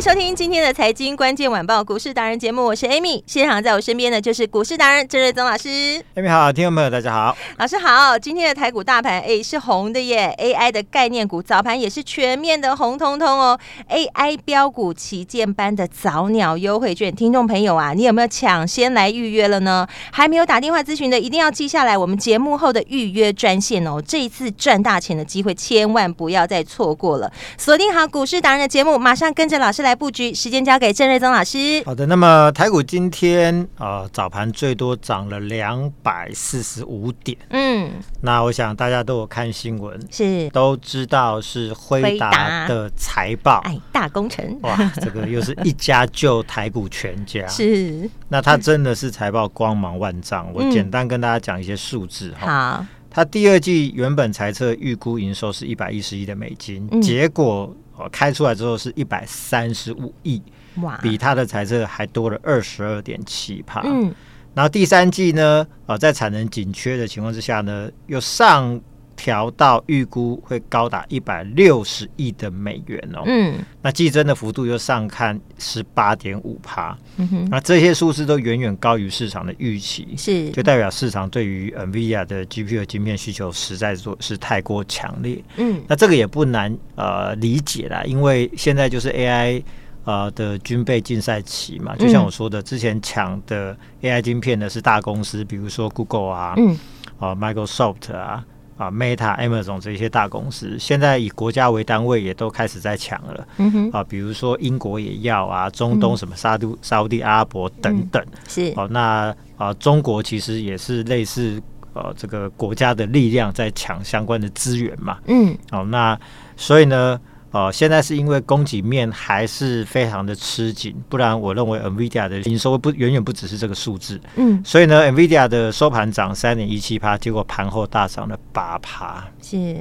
[0.00, 5.68] 迎收听今天的财经关键晚报股市达人节目，我是 Amy，现场在我身边的就是股市达人郑瑞宗老师。
[6.16, 8.18] Amy 好，听众朋友大家好，老师好。
[8.18, 13.60] 今天的台股大盘哎是红的耶，AI 的概念股早盘也是全面的红彤彤哦。
[13.90, 19.86] AI 标股旗舰般的早鸟优惠券，听众朋友啊，你有没有抢先来预约了呢？
[20.10, 24.00] 还没有打电话咨询的，一定要记下来我们节目后的预约专线哦。
[24.00, 27.30] 这一次赚大钱的机会，千万不要再错过了。
[27.58, 29.80] 锁定好股市达人的节目，马上跟着老师。
[29.80, 31.82] 来布局，时间交给郑瑞宗老师。
[31.84, 37.36] 好的，那么台股今天呃早盘最多涨了两百四十五点。
[37.50, 47.46] 嗯，那我想大家都有看新闻，是都知道是辉达的财报，哎，大工程哇，这个又是一家救台股全家。
[47.48, 50.46] 是，那它真的是财报光芒万丈。
[50.48, 52.46] 嗯、我简单跟大家讲一些数字哈。
[52.46, 57.76] 好，它第二季原本财测预估营收是一百一十亿的美金，嗯、结果。
[58.10, 60.40] 开出来之后是一百三十五亿，
[60.76, 63.82] 哇，比他的财测还多了二十二点七帕。
[63.84, 64.10] 嗯，
[64.54, 68.80] 然后第三季呢，呃，在产能紧缺的情况之下呢，又上。
[69.20, 89.62] 调到预估会高达一百六十亿的美元哦，嗯，那季增的幅度又上看十八点五趴，嗯哼，那这些数字都远远高于市场的预期，是，就代表市场对于 NVIDIA 的 GPU 晶片需求实在是是太过强烈，嗯，那这个也不难呃理解啦，因为现在就是 AI
[90.04, 96.74] 呃的军备竞赛期嘛，就像我说的，之前抢的 AI 晶片呢是大公司，比如说 Google 啊，嗯，
[97.18, 98.42] 啊 Microsoft 啊。
[98.80, 103.46] 啊，Meta、Amazon 这些大公司，现在以国家为单位，也都开始在抢了。
[103.58, 108.22] 嗯哼，啊，比如说英国也要啊，中东什么沙都、沙乌地阿拉伯等等。
[108.22, 115.18] 嗯、是哦、啊，那啊，中国其实也是类似呃，这个国家的力量在抢相关的资源嘛。
[115.26, 116.20] 嗯，哦、啊，那
[116.56, 117.20] 所以呢。
[117.52, 124.20] 哦、呃，现在是因为供给面还是非常的吃紧，不然我认为 NVIDIA 的营收不远远不只是这个数字。
[124.36, 129.76] 嗯，所以呢，NVIDIA 的收盘涨三点一七趴，结果盘后大涨了八趴，是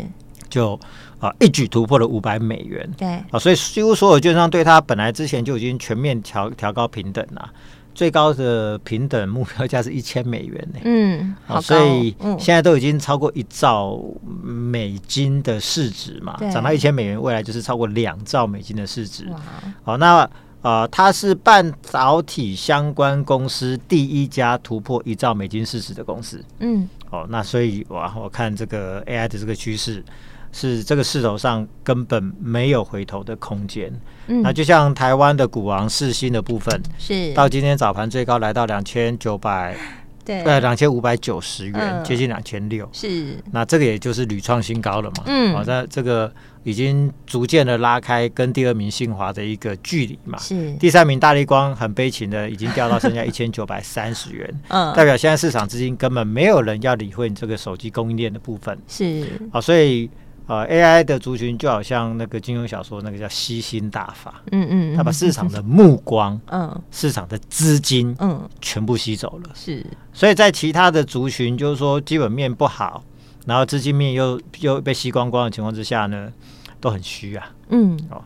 [0.50, 0.74] 就
[1.20, 2.90] 啊、呃、一举突破了五百美元。
[2.98, 7.50] 对啊、呃，所以几乎所有券商对它本来之前就已经全面调调高平等了。
[8.00, 14.00] 最高的平等目标价是一千美元呢，嗯，好、哦，所以现在都已经超过一兆
[14.42, 19.28] 美金的市值嘛，涨到一千美元，未来就是超过两兆美金的市值。
[19.84, 20.26] 好那
[20.62, 30.02] 呃，它是半导体相关公司第一家突破一兆美金市值的公司，嗯，哦，那所以哇，我看这个 AI 的这个趋势。
[30.52, 33.92] 是这个势头上根本没有回头的空间。
[34.28, 39.76] 嗯，那就像台湾的股王世芯的部分，是到今天早盘最高来到两千九百，
[40.24, 42.88] 对，呃，两千五百九十元，嗯、接近两千六。
[42.94, 45.24] 是，那这个也就是屡创新高了嘛。
[45.26, 46.32] 嗯，好、哦，那这个
[46.64, 50.38] 已经逐渐的拉开跟第二名信华的一个距离嘛。
[50.38, 54.48] 是，第三名大力光很悲情的已经掉到剩下一千九百三十元。
[54.70, 58.78] 嗯，代表现在市场资金根本没有人要理会你这个手机供应链的部分。
[58.88, 60.08] 是，好、哦，所以。
[60.50, 69.52] 呃，AI 的族群就好像那个金庸小说那个叫吸星大法，嗯嗯，他把市场 的目光，嗯，市场的资金，嗯，全部吸走了。
[69.54, 73.04] 是，所以在其他的族群，就是说基本面不好，
[73.46, 76.34] 然后资金面又又被吸光光的情况之下呢，
[76.82, 77.52] 都很虚啊。
[77.70, 78.20] 嗯，哦，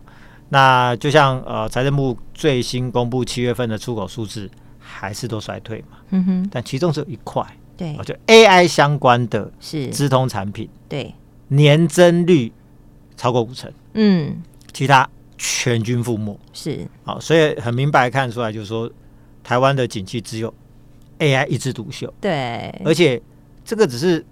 [0.47, 5.97] 那就像呃，财政部最新公布七月份的出口数字，还是都衰退嘛。
[6.11, 7.45] 嗯哼，但其中只有一块，
[7.75, 11.13] 对，就 AI 相关的，是资通产品，对。
[11.55, 12.51] 年增率
[13.15, 14.41] 超过五成，嗯，
[14.73, 15.07] 其他
[15.37, 16.87] 全军覆没，是。
[17.03, 18.91] 好，所以很明白看出来，就是说
[19.43, 20.53] 台湾的景气只有
[21.19, 23.21] AI 一枝独秀，对，而且
[23.63, 24.25] 这个只是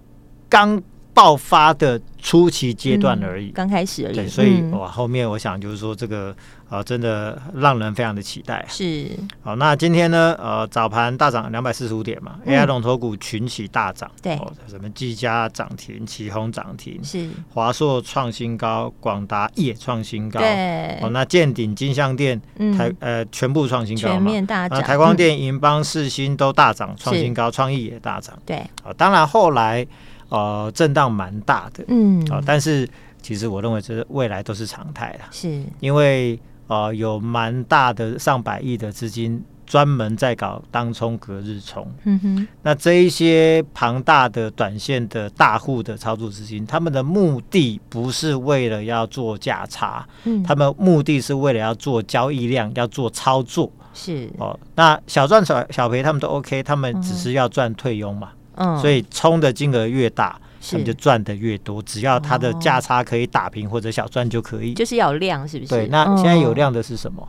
[0.50, 0.82] 刚
[1.14, 4.16] 爆发的初期阶段而已，刚、嗯、开始而已。
[4.16, 6.36] 对，所以哇，后面我想就是说这个。
[6.72, 8.66] 啊，真的让人非常的期待。
[8.70, 9.10] 是，
[9.44, 10.34] 好，那今天呢？
[10.42, 14.10] 呃，早盘大涨两百四十五点嘛、嗯、，AI 龙头股群起大涨。
[14.22, 20.40] 对，哦，什么技嘉涨停，旗宏涨停，是，华硕创新高，广达也创新高。
[20.40, 24.82] 对，哦，那建鼎、金像电、嗯、台呃全部创新高嘛，全面大涨。
[24.82, 28.34] 台光电、银邦、世新都大涨，创新高，创意也大涨。
[28.46, 29.86] 对，好，当然后来
[30.32, 32.90] 呃震荡蛮大的，嗯，啊，但是
[33.22, 36.40] 其实我认为这未来都是常态了，是因为。
[36.68, 41.86] 呃，有蛮大的上百亿的资金专门在搞当冲隔日冲。
[42.06, 53.70] 嗯哼，那这一些庞大的短线的大户的操作资金，他们的目的不是为了要做价差，嗯，他们目的是为了要做交易量，要做操作。
[53.94, 58.30] 是哦，那小赚小小赔他们都 OK，他们只是要赚退佣嘛。
[58.56, 60.40] 嗯，所以冲的金额越大。
[60.64, 65.70] 他们就赚的越多，只要它的价差可以打平或者小赚就可以，就是要有量，是不是？
[65.72, 67.28] 对，那现在有量的是什么？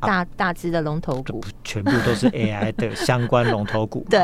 [0.00, 4.06] 哦、大大只的龙头股，全部都是 AI 的 相关龙头股。
[4.10, 4.20] 对，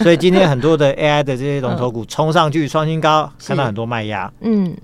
[0.00, 4.30] 所以今天很多的 AI 的这些龙头股冲上去创新高，看到很多卖压。
[4.42, 4.76] 嗯，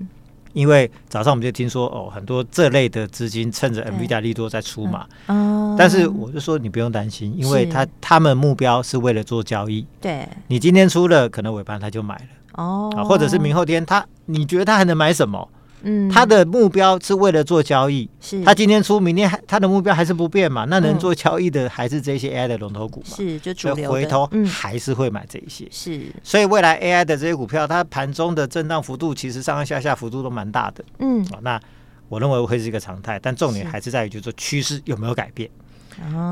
[0.55, 5.05] 因为早上我们就听说哦，很多这类的资金趁着 NVIDIA 利多在出嘛。
[5.27, 9.85] 哦，但是我就说你不用担心，因为他他们目标是为了做交易。
[9.99, 12.21] 对，你今天出了，可能尾盘他就买了。
[12.53, 15.45] 哦，啊，或者是明后天他，你觉得他还能买什么？
[15.85, 20.65] 嗯，他的目标是为了做交易，是他今天出，明天还他的目标还是不变嘛？
[20.67, 23.15] 那能做交易的还是这些 AI 的龙头股嘛？
[23.15, 25.67] 是就主流，回头还是会买这一些。
[25.71, 30.83] 是，所以未来 AI 的这些股票，它盘中的震荡幅度其实上上下下幅度都蛮大的。
[30.99, 31.59] 嗯，啊，那
[32.09, 35.49] 我认为会是一个常态，但重点还是在于就是说趋势有没有改变。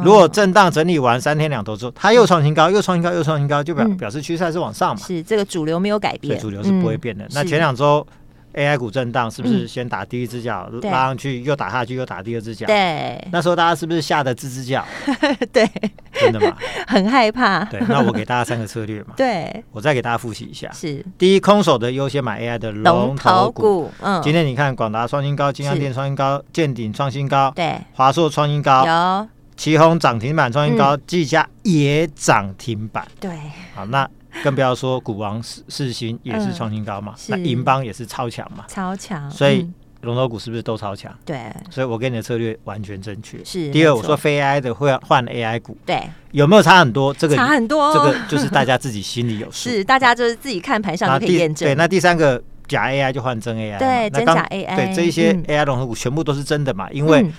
[0.04, 5.02] 如果震荡整理完三天两头之后，它又创新高，又创新高，又创新高，就表表示趋势还是往上嘛。
[5.08, 7.26] 是这个主流没有改变，主流是不会变的。
[7.32, 8.06] 那前两周
[8.54, 12.66] AI 股震荡，是不是先打第一只脚拉上去，又打下去，又打第二只脚？
[12.68, 13.28] 对。
[13.32, 14.86] 那时候大家是不是吓得吱吱叫？
[15.52, 15.70] 对，
[16.14, 16.56] 真的吗？
[16.88, 17.64] 很害怕。
[17.66, 19.14] 对，那我给大家三个策略嘛。
[19.18, 20.70] 对，我再给大家复习一下。
[20.72, 21.04] 是。
[21.18, 23.92] 第一，空手的优先买 AI 的龙头股。
[24.02, 24.22] 嗯。
[24.22, 29.30] 今天你看，广达创新高，金像电创新高，建鼎创新高，对，华硕创新高，有。
[29.56, 33.08] 奇宏涨停板创新高，技嘉也涨停板。
[33.20, 33.30] 对，
[33.76, 34.10] 好，那
[34.42, 39.30] 更不要说股王世世芯也是创新高嘛，那银邦也是超强嘛，超强。
[39.30, 39.70] 所以
[40.02, 41.14] 龙头股是不是都超强？
[41.26, 43.44] 对，所以我给你的策略完全正确。
[43.44, 43.70] 是。
[43.72, 46.02] 第二，我说非 AI 的会换 AI 股，对，
[46.32, 47.14] 有没有差很多？
[47.14, 49.70] 这个差很多，这个就是大家自己心里有数。
[49.72, 51.68] 是，大家就是自己看盘上就可以验证。
[51.68, 57.32] 对，那第三个假 AI 就换真 AI，对，真假 AI，对，这一些 AI 龙头股全部都是真的嘛，因为。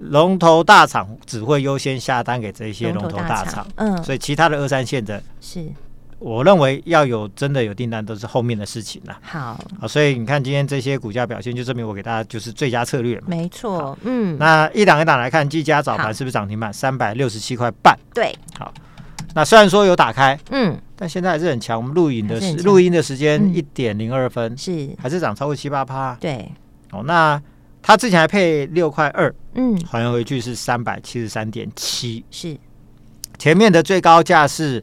[0.00, 5.66] 龙头大厂只会优先下单给这些龙头大厂，嗯，所以其他的二三线的，是，
[6.18, 9.16] 我认为要有真的有订单都是后面的事情了。
[9.22, 13.26] 好，啊，所以你看今天这些股价表现，就证明我给大家就是最佳策略嘛。
[13.26, 17.98] 没错，嗯，那一档一档来看，技嘉早盘是不是涨停板三百六十七块半？
[18.12, 18.72] 对，好，
[19.34, 21.76] 那虽然说有打开，嗯，但现在还是很强。
[21.76, 26.16] 我们录影的时录音的时间一点零二分，是还是涨超过七八趴？
[26.20, 26.50] 对，
[26.92, 27.40] 哦，那。
[27.80, 32.54] 它之前还配六块二，嗯，还原回去是三百七十三点七，是
[33.38, 34.82] 前面的最高价是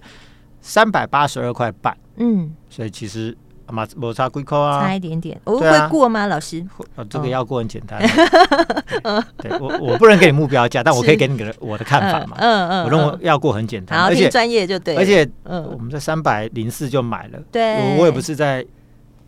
[0.67, 3.38] 三百八十二块半，嗯，所以其实
[3.71, 6.25] 嘛，摩擦龟扣啊，差一点点，我会过吗？
[6.25, 6.65] 老师，
[6.95, 8.01] 呃，这个要过很简单，
[9.38, 18.65] 对我我不能给你目标价，但我可以给你个我的看法嘛，嗯嗯，我认为要过很简单，而且专业就对，而且我们在三百零四就买了，对，我我也不是在。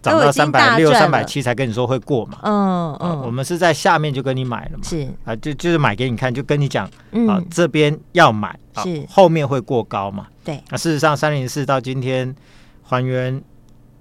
[0.07, 2.39] 涨到三百六、三百七才跟你说会过嘛？
[2.44, 4.83] 嗯嗯、啊，我们是在下面就跟你买了嘛？
[4.83, 5.07] 是。
[5.25, 9.06] 啊，就就是买给你看，就跟你讲啊，嗯、这边要买啊，是。
[9.09, 10.27] 后面会过高嘛？
[10.44, 12.33] 对，那、啊、事实上三零四到今天
[12.83, 13.42] 还原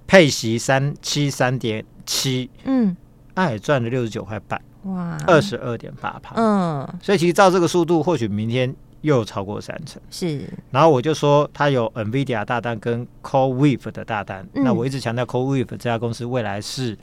[0.07, 2.95] 配息三七三点七，嗯，
[3.35, 8.73] 那也赚了六十九块半，哇，二十二点八趴，嗯，所以其实照这个速度，或许明天。
[9.01, 10.41] 又超过三成，是。
[10.71, 14.47] 然后我就说，他有 NVIDIA 大单跟 CoreWeave 的大单。
[14.53, 16.97] 嗯、那我一直强调 CoreWeave 这家公司未来是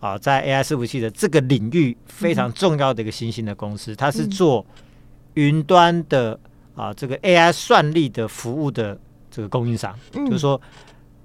[0.00, 3.92] 啊，在 AI 伺服器的这个领域非常重要的一个新兴的公司。
[3.92, 4.64] 嗯、它是做
[5.34, 6.38] 云端的
[6.74, 8.98] 啊，这个 AI 算力的服务的
[9.30, 9.98] 这个供应商。
[10.12, 10.60] 嗯、就是说，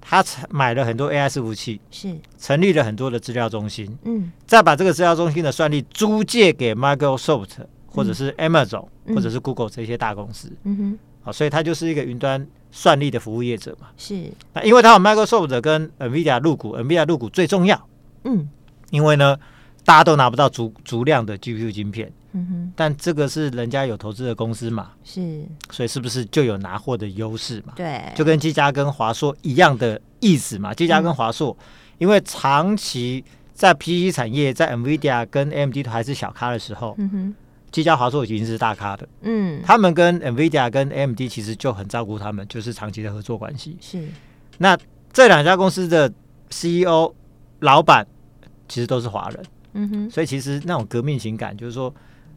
[0.00, 7.50] 他买了很多 AI 伺服器，是成立了很多的资料中心，嗯，再把这个资料中心的算力租借给 Microsoft。
[7.90, 13.88] 或者是 Amazon，、嗯、或者是 Google 这些大公司，嗯哼，好，所以它就是一个云端算力的服务业者嘛。
[13.96, 17.88] 是，那因为它有 Microsoft 跟 NVIDIA 入股，NVIDIA 入股最重要，
[18.24, 18.48] 嗯，
[18.90, 19.36] 因为呢，
[19.84, 27.72] 大家都拿不到足足量的 GPU 晶片，嗯哼，但这个是人家有投资的公司嘛，是，所以是不是就有拿货的优势嘛？
[27.76, 31.56] 对，就跟技嘉跟华硕一样的意思嘛，技嘉跟华硕。
[31.98, 37.34] 因为长期在 PC 产业，在 NVIDIA 跟 AMD 都还是小咖的时候，嗯哼，
[37.70, 39.08] 技嘉华硕已经是大咖的。
[39.22, 43.76] 嗯，他们跟 NVIDIA 跟 AMD 其实就很照顾他们，就是长期的合作关系。
[43.80, 44.06] 是，
[44.58, 44.76] 那
[45.12, 46.12] 这两家公司的
[46.48, 47.14] CEO
[47.60, 48.06] 老板
[48.68, 49.44] 其实都是华人。
[49.74, 51.92] 嗯哼，所以其实那种革命情感，就是说。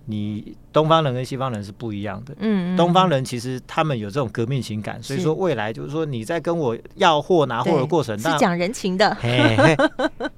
[0.05, 2.35] 你东方人跟西方人是不一样的。
[2.39, 9.15] 嗯，东方人其实他们有这种革命情感，所以说未来就是说你在跟我要货拿货的过程，是讲人情的。
[9.21, 9.55] 嘿，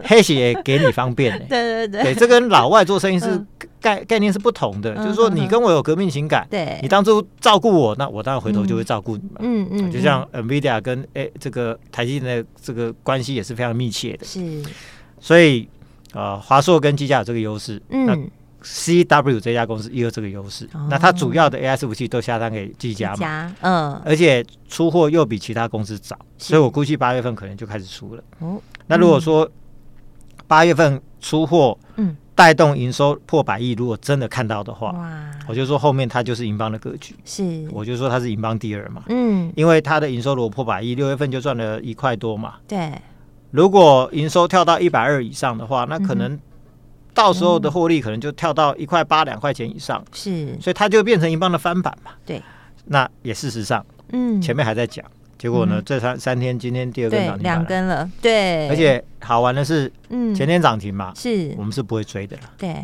[0.04, 1.36] 黑血也给你方便。
[1.50, 3.44] 对对对，对，这跟老外做生意是
[3.86, 4.96] 概概念是不同的。
[4.96, 9.36] 就是说你跟我有革命情感，对，你当初照顾我，那我当然回头就会照顾你嘛。
[9.40, 14.26] 嗯嗯，就像 NVIDIA 跟哎这个台积电的这个关系也是非常密切的。
[14.26, 14.64] 是，
[15.20, 15.70] 所以
[16.14, 17.82] 呃，华硕跟技嘉有这个优势。
[17.90, 18.30] 嗯。
[18.68, 28.24] C W 这家公司也有这个优势，那它主要的 A I 伺服器都下单给技嘉嘛，嗯，而且出货又比其他公司早，所以我估计八月份可能就开始出了。
[28.40, 29.48] 哦，那如果说
[30.48, 42.92] 八月份出货，嗯，带动营收破百亿，如果真的看到的话，哇，我就说后面它就是银邦的格局，是，我就说它是银邦第二嘛，嗯，因为它的营收如果破百亿，六月份就赚了一块多嘛，对，
[43.52, 46.38] 如果营收跳到一百二以上的话，那可能。
[47.14, 52.12] 到时候的获利可能就跳到一块八两块钱以上，是，所以它就变成银邦的翻版嘛。
[52.26, 52.42] 对，
[52.84, 55.06] 那也事实上，嗯，前面还在讲，
[55.38, 61.54] 结果呢，这三三天今天第二根涨停，两根了，对，而且好玩的是，嗯，前天涨停嘛，是。
[61.58, 62.76] 我们是不会追的了，对。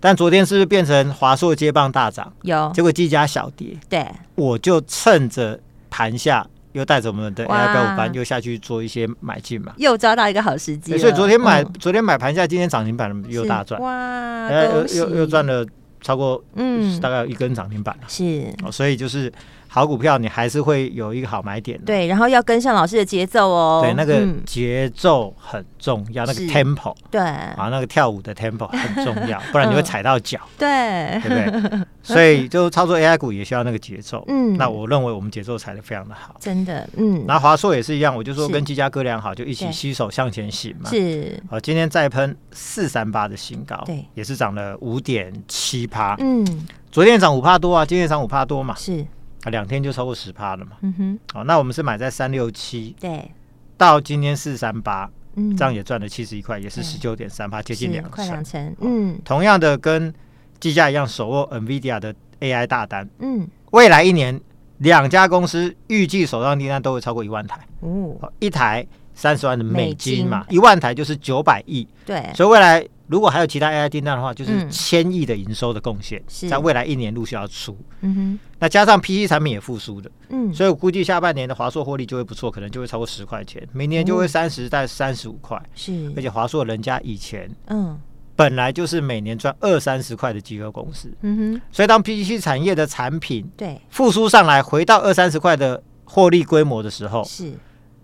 [0.00, 2.32] 但昨天是不是变成华硕接棒大涨？
[2.42, 6.46] 有，结果技嘉小跌，对，我就趁着盘下。
[6.72, 10.96] 又带着我们的 AI 标五班又下去做一些买进嘛，又抓到一个好时机。
[10.96, 15.66] 所以昨天买，昨天买盘下，今天涨停板又大赚，哇，又又又赚了
[16.00, 18.04] 超过嗯，大概有一根涨停板了。
[18.06, 19.32] 是，所以就是。
[19.72, 21.84] 好股票，你还是会有一个好买点的。
[21.84, 23.80] 对，然后要跟上老师的节奏哦。
[23.84, 26.92] 对，那个节奏很重要，那个 tempo。
[27.08, 27.20] 对。
[27.20, 30.40] 啊，那个跳舞的 tempo 很重要， 不然你会踩到脚。
[30.58, 31.20] 对。
[31.22, 31.80] 对不对？
[32.02, 34.24] 所以就操作 AI 股也需要那个节奏。
[34.26, 34.56] 嗯。
[34.56, 36.34] 那我认为我们节奏踩的非常的好。
[36.40, 36.88] 真的。
[36.96, 37.24] 嗯。
[37.28, 40.90] 那华硕也是一样，我就说跟技嘉哥俩好，就一起携手向前行嘛。
[40.90, 41.40] 是。
[41.48, 46.16] 好，今天再喷四三八的新高，对，也是涨了五点七趴。
[46.18, 46.66] 嗯。
[46.90, 48.74] 昨天涨五趴多啊，今天涨五趴多嘛。
[48.74, 49.06] 是。
[49.44, 50.72] 啊，两天就超过十趴了嘛。
[50.82, 51.18] 嗯哼。
[51.32, 53.30] 好，那我们是买在三六七，对，
[53.76, 58.76] 到今天四三八，嗯，这样也赚了七十一块，也是十九点三趴，接近两成，快两成。
[58.80, 60.12] 嗯，同样的跟
[60.58, 63.08] 技嘉一样，手握 NVIDIA 的 AI 大单。
[63.18, 64.40] 嗯，未来一年
[64.78, 67.60] 两家公司预计手上订单都会超过一万台。
[67.80, 71.86] 哦，一台三十万的美金嘛，一万台就是九百亿。
[72.04, 72.86] 对，所以未来。
[73.10, 77.76] 如果还有其他 AI 订单的话，就是千亿的营收的贡献，在未来一年陆续要出。
[78.02, 85.60] 嗯哼，那加上 PC 产品也复苏的，嗯，所以我估计下半年的华硕获利就会不错，可能就会超过十块钱，明年就会三十到三十五块。
[85.74, 87.98] 是，而且华硕人家以前，嗯，
[88.36, 91.12] 本来就是每年赚二三十块的集合公司。
[91.22, 97.52] 嗯哼，所以当 PC 产业的产品对复苏上来，回到二三十块的获利规模的时候，是。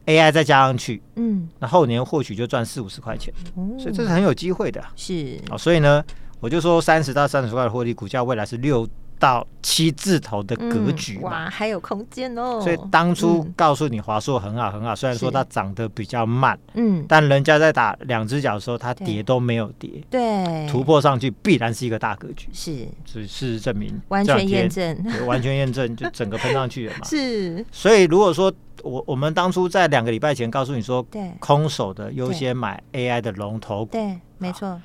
[0.06, 5.38] AI 再加上去，嗯，那后年或许就赚四五十块钱，哦，所以这是很有机会的，是。
[5.50, 6.02] 啊，所以呢，
[6.40, 12.60] 我就说三十到三十块的获利，股价未来是六到七字头的格局，哇，还有空间哦。
[12.60, 24.96] 所以当初告诉你华硕很好很好，虽然说它涨得比较慢，嗯，但人家在打两只脚的时候，它跌都没有跌，对，突破上去必然是一个大格局，是，所以事实证明完全验证，
[25.26, 27.64] 完全验证，就整个喷上去了嘛， 是。
[27.72, 28.52] 所以如果说
[28.86, 34.80] 我我们当初在两个礼拜前告诉你说，对，空手的优先买 AI 的龙头股，对，没错。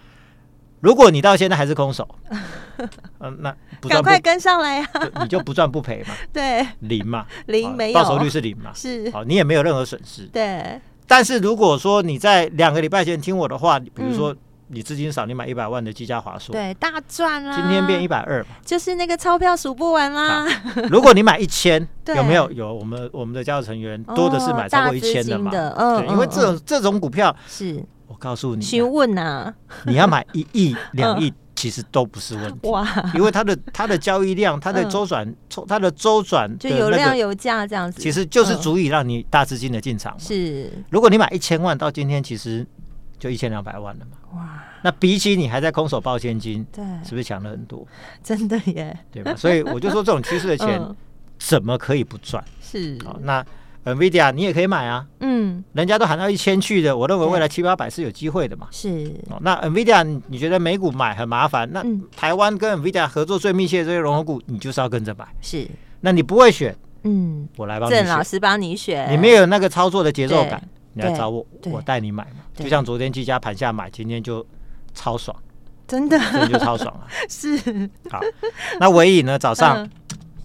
[0.80, 2.08] 如果你到现在还是空手，
[3.20, 3.56] 嗯，那
[3.88, 4.90] 赶快跟上来呀，
[5.22, 10.82] 你就不赚不赔嘛，对，零嘛， 零没有，报酬率是零嘛，是，好，你也没有任何损失，对。
[11.06, 14.36] 但是如果说你在两个礼拜前听我的话，比如说
[14.72, 20.48] 你资金少，你买一百万的积嘉华硕，对，大赚啦，今天变一百二，就是那个钞票数不完啦。
[20.90, 22.50] 如果你买一千，有没有？
[22.52, 27.84] 有，我们我们的家族成员多的是买超过一千的嘛，对，因为这种这种股票是。
[28.08, 29.54] 我告诉你，询问呐，
[29.86, 32.68] 你要买一亿、 两亿，其实都不是问题。
[32.68, 32.86] 哇，
[33.16, 35.34] 因为它的它的交易量、它的周转、
[35.66, 40.14] 它的周转就有量有价这样子，其实就是足以让你大资金的进场。
[40.20, 42.68] 是，如果你买一千万，到今天其实
[43.22, 44.18] 就一千两百万了嘛。
[44.36, 47.88] 哇，那比起你还在空手抱现金，对，是不是强了很多？
[48.24, 49.36] 真的耶，对吧？
[49.38, 50.82] 所以我就说，这种趋势的钱
[51.38, 52.44] 怎么可以不赚？
[52.60, 53.46] 是，好那。
[53.84, 58.68] NVIDIA 你也可以买啊，嗯，人家都喊到一千去的，我认为未来七八百是有机会的嘛。
[58.70, 61.68] 是，哦那 NVIDIA 你觉得美股买很麻烦？
[61.74, 61.84] 那
[62.16, 65.26] 台湾跟 NVIDIA 合作最密切的这些龙头股，你就是要跟着买。
[65.42, 65.68] 是，
[66.02, 66.76] 那你不会选，
[67.06, 68.06] 嗯，我来帮你选。
[68.06, 70.62] 郑老师帮你选，你没有那个操作的节奏感，
[70.94, 72.42] 你来找我，我带你买嘛。
[72.54, 74.46] 就像昨天居家盘下买，今天就
[74.94, 75.36] 超爽，
[75.88, 77.08] 真的，真的就超爽了。
[77.30, 77.58] 是，
[78.10, 78.20] 好，
[78.80, 79.38] 那尾影呢？
[79.40, 79.90] 早上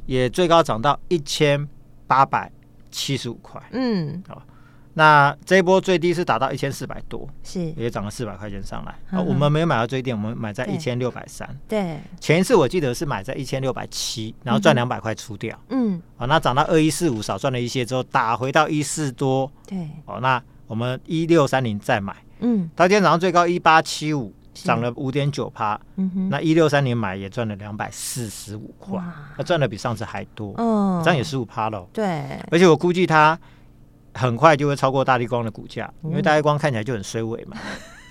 [0.06, 1.68] 也最高涨到一千
[2.06, 2.50] 八百
[2.90, 4.42] 七十五块，嗯，好。
[4.98, 8.94] 那这一波最低是达到一千四百多，是也涨了四百块钱上来。
[9.12, 11.46] 嗯、我们没有买到最低，我们买在一千六百三。
[11.68, 15.54] 对，前一次我记得是买在一千六百七，然后赚两百块出掉。
[15.68, 19.52] 嗯，好，那涨到二一四五，少赚了一些之后，打回到一四多。
[19.66, 22.16] 对，哦，那我们一六三零再买。
[22.38, 25.78] 嗯，到今天早上最高一八七五，涨了五点九趴。
[25.96, 28.98] 嗯哼，那一六三零买也赚了两百四十五块，
[29.36, 30.54] 那赚的比上次还多。
[30.56, 31.86] 嗯，这样也十五趴喽。
[31.92, 33.38] 对，而且我估计它。
[34.16, 37.56] 很快就会超过大立光的股价，因为大立光看起来就很衰尾嘛。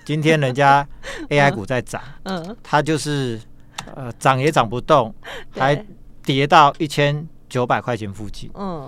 [0.06, 0.88] 今天人家
[1.30, 3.42] AI 股在涨，嗯，它就是
[3.96, 5.14] 呃涨也涨不动，
[5.50, 5.84] 还
[6.24, 8.52] 跌到一千九百块钱附近。
[8.54, 8.88] 嗯，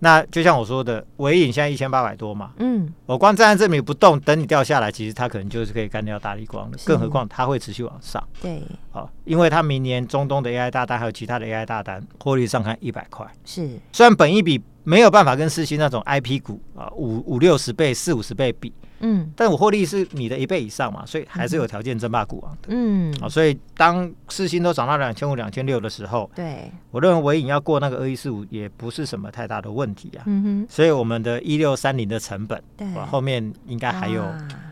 [0.00, 6.76] 那就像我说的，尾影现在一千八百多嘛，嗯，我光站在这里不动，等你掉下来，其实它可能就是可以干掉大立光的。
[6.84, 8.22] 更何况它会持续往上。
[8.42, 13.26] 对，好，因为它明年中东的 AI 大单还有其他的 AI 大单，获利上看一百块。
[13.46, 14.62] 是，虽然本益比。
[14.88, 34.24] 没有办法跟四星那种 IP 股啊五五六十倍四五十倍比，嗯，但我获利是你的一倍以上嘛，所以还是有条件争霸股王的，嗯，啊，所以当四星都涨到两千五两千六的时候，对，我认为纬颖要过那个二一四五也不是什么太大的问题啊，嗯哼，所以我们的一六三零的成本，对，后面应该还有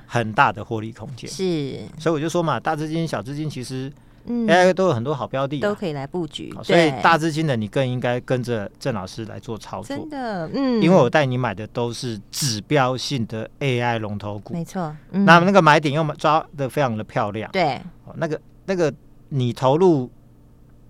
[0.07, 3.93] 很大的获利空间，是，所以我就说嘛，大资金小资金其实。
[4.29, 9.97] 嗯，AI 都有很多好标的，都可以来布局，所以大资金的你更应该跟着郑老师来做操作。
[9.97, 14.95] 真的，嗯，因为我带你买的都是指标性的 AI 龙头股，没错。
[15.11, 17.81] 那么那个买点又抓的非常的漂亮，对，
[18.17, 18.93] 那个那个
[19.29, 20.11] 你投入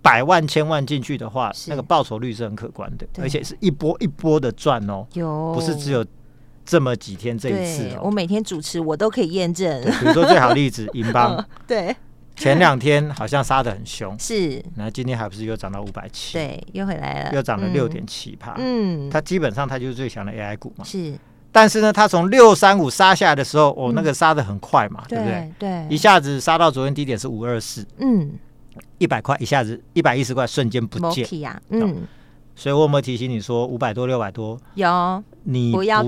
[0.01, 6.05] 百万千万进去的话，那个报酬率是很可观的，而且是一波一波的赚哦，有，不是只有
[6.65, 7.97] 这么几天这一次。
[8.01, 9.81] 我每天主持，我都可以验证。
[9.99, 11.95] 比如说最好例子，银邦， 对。
[12.47, 21.17] 前两天好像杀的很凶，是，然后今天还不是又涨到五百七，对，又回来了，又涨了六点七趴，嗯，它基本上它就是最强的 AI 股嘛，是，
[21.51, 25.51] 但是呢，它从六三五杀下来的时候，哦，那个杀的很快嘛，对不对？
[25.57, 28.33] 对，一下子杀到昨天低点是五二四，嗯，
[28.99, 31.27] 一百块一下子一百一十块瞬间不见，
[31.69, 32.07] 嗯，
[32.55, 34.59] 所以我有没有提醒你说五百多六百多？
[34.75, 36.03] 有，你不要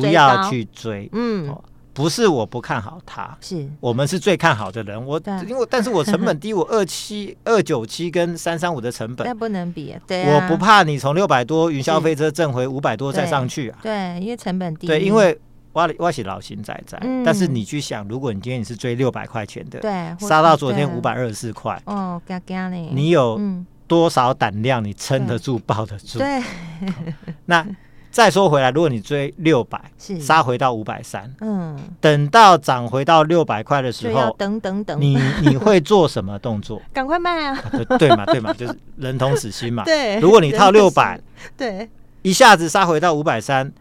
[0.47, 1.55] 去追，嗯。
[1.99, 5.05] 不是我不看好它，是我们是最看好的人。
[5.05, 9.93] 我因为但是我成本 低，我二七二九七跟三三五的成本，那不能比。
[10.07, 13.79] 对，我不怕你从六百多云霄飞车挣回五百多再上去啊。
[13.81, 14.87] 对，因为成本低。
[14.87, 15.37] 对，因为
[15.73, 16.97] 挖挖起老心在在。
[17.25, 19.91] 但是你去想，如果你今天你是追六百块钱的，对，
[20.25, 22.21] 杀到昨天五百二十四块，哦，
[22.93, 23.37] 你有
[23.87, 24.81] 多少胆量？
[24.81, 26.17] 你撑得住，抱得住？
[26.17, 26.41] 对，
[27.47, 27.67] 那。
[28.11, 29.79] 再说回来，如果你追六百，
[30.19, 36.81] 杀回到五百三，嗯，等到涨回到六百块的时候，等等等，你 你会做什么动作？
[36.91, 37.63] 赶快卖啊！
[37.99, 39.83] 对嘛对嘛，就是人同此心嘛。
[39.87, 41.19] 对，如果你套六百，
[41.55, 41.89] 对，
[42.21, 43.71] 一下子杀回到五百三，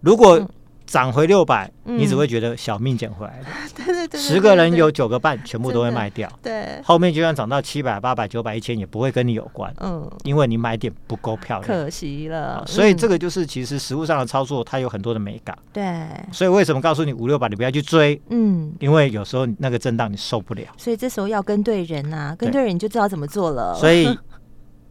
[0.00, 0.48] 如果。
[0.86, 3.46] 涨回六百，你只会觉得小命捡回来了。
[3.74, 6.30] 对对对，十个人有九个半全部都会卖掉。
[6.40, 9.72] 对，后面就算涨到七百、八百、九百、一千，也不会跟你有关。
[9.80, 12.64] 嗯，因为你买点不够漂亮，可惜了。
[12.66, 15.56] 所以这个就是其实实物上的操作，它有很多的美感。
[15.72, 18.20] 对，所以为什么告诉你五六百你不要去追？
[18.30, 20.64] 嗯，因为有时候那个震荡你受不了。
[20.76, 23.74] 所以这时候要跟对人呐，跟对人你就知道怎么做了。
[23.74, 24.16] 所以。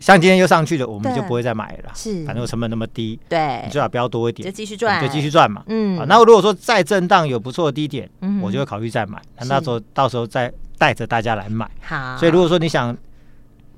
[0.06, 1.92] 像今天又上去了，我们就不会再买了。
[1.96, 5.64] 是，反正成本那么低，对，你最好不要多一点，就继续赚，就继续赚嘛。
[5.66, 9.20] 嗯，那如果说再震荡有不错的低点，嗯我就会考虑再买。
[9.40, 11.68] 那到时候到时候再带着大家来买。
[11.82, 12.96] 好，所以如果说你想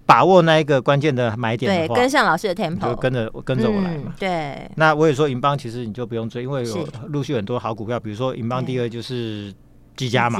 [0.06, 4.14] 把握那一个关键的买点的话，跟上老师的 tempo，就跟着跟着我来嘛。
[4.20, 4.70] 对。
[4.76, 9.54] 那我也说银邦其实你就不用追，因为有陆续很多好股票，比如说银邦第二就是。
[9.98, 10.40] 技家嘛，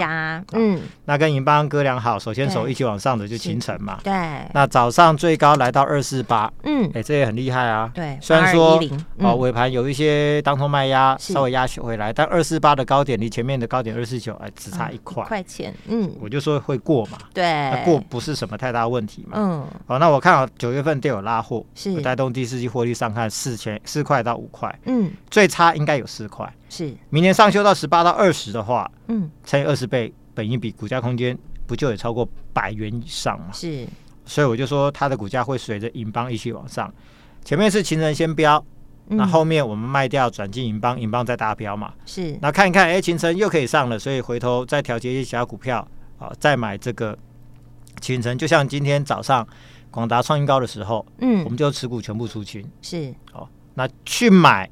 [0.54, 4.14] 嗯，那跟银邦哥俩好，手牵手一起往上的就勤诚嘛，对。
[4.54, 8.18] 那早上最高来到二四八，嗯，哎，这也很厉害啊，对。
[8.22, 8.80] 虽然说
[9.20, 15.26] 哦尾盘有一些当冲卖压，稍微压回来，但二四八的高点离前面的高点二四九，哎，只差一块。
[15.26, 19.68] 块钱，嗯，我就说会过嘛，对，那过不是什么太大问题嘛，嗯。
[19.88, 21.98] 好，那我看好九月份都有拉货，是。
[22.02, 26.48] 带动第四季获利上看四千四块到五块，嗯，最差应该有四块。
[26.70, 33.48] 是，明年上修到十八到二十的话，嗯，乘以二十倍，本益比股价空间不就也超过百元以上吗？
[33.54, 33.88] 是，
[34.26, 36.94] 所以我就说它的股价会随着银邦一起往上。
[37.44, 38.64] 前面是情人先飙，
[39.08, 41.94] 那后面我们卖掉转进银邦，银邦再达标嘛。
[42.06, 45.88] 是，那看一看，哎，秦城又可以上了，所以回头再调节一些其他股票，
[46.20, 47.18] 啊，再买这个
[48.02, 48.38] 勤诚。
[48.38, 49.48] 就像今天早上
[49.90, 52.70] 广达创新高的时候，嗯，我们就持股全部出清。
[52.82, 54.70] 是，哦，那去买。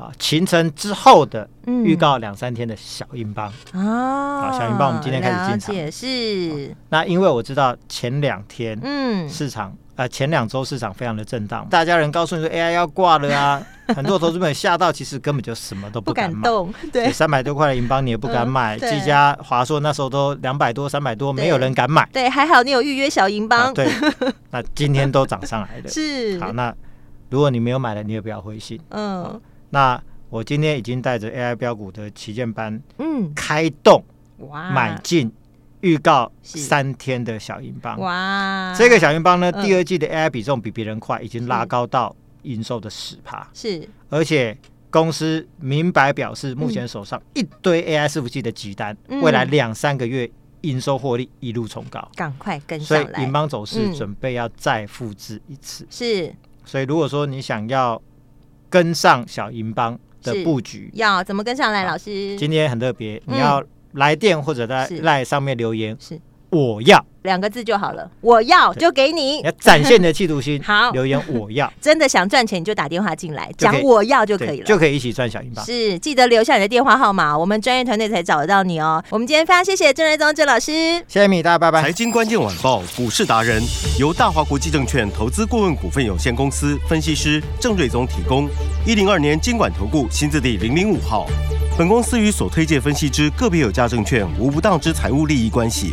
[0.00, 6.74] 啊，形成之后的预告两三天的小英邦、嗯、啊，小英邦我们今天开始进场，也是。
[6.88, 9.28] 那因为我知道前两天嗯。
[9.28, 13.62] 市场、嗯、呃前两周市场非常的震荡，大家人告诉你说 AI 要挂了啊，
[13.94, 23.86] 很多投资者吓到，其实根本就什么都不敢买，不敢动， 对，三百多块的银邦你也不敢买，技、嗯、嘉、华硕那时候都两百多、三百多，没有人敢买，对，还好你有预约小英邦、啊，对，
[24.50, 26.40] 那今天都涨上来的， 是。
[26.40, 26.74] 好那。
[27.28, 28.76] 如果你没有买的，你也不要灰心。
[28.88, 34.04] 嗯、哦，那我今天已经带着 AI 标股的旗舰班，嗯，开动，
[34.38, 35.32] 哇，买进，
[35.80, 44.56] 预告三天的小英邦，哇，这个小英邦呢、嗯，第二季的 AI 比重比别人快，已经拉高到营收的十趴，是，而且
[44.90, 50.30] 公司明白表示，目前手上一堆 AI 伺服器的急单，嗯、未来两三个月
[50.60, 56.34] 营收获利一路冲高，赶快跟上来，所以英邦走势准备要再复制一次，嗯、是。
[56.62, 58.00] 所以，如果说你想要
[58.70, 61.84] 跟上小银邦的布局，要怎么跟上来？
[61.84, 67.04] 老师，今天很特别，你要来电或者在赖上面留言，是我要。
[67.22, 70.60] 两个字就好了，我要就给你， 要展现你的企图心。
[70.64, 75.62] 好，留言我要， 真的想赚钱你就打电话进来，讲我要就可以了，就可以一起赚小银包。
[75.62, 79.02] 是，记得留下你的电话号码，我们专业团队才找得到你哦。
[79.10, 80.72] 我们今天非常谢谢郑瑞宗郑老师，
[81.08, 81.82] 谢谢米大，拜拜。
[81.82, 83.62] 财经关键晚报股市达人
[83.98, 88.48] 由大华国际证券投资顾问股份有限公司分析师郑瑞宗提供。
[88.86, 91.26] 一零二年经管投顾新字第零零五号，
[91.76, 95.92] 本公司与所推介分析之个别有价证券无不当之财务利益关系。